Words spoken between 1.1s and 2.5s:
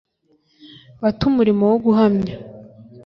te umurimo wo guhamya